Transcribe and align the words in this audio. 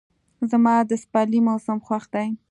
زما 0.51 0.75
د 0.89 0.91
سپرلي 1.03 1.39
موسم 1.47 1.77
خوښ 1.85 2.03
دی. 2.13 2.27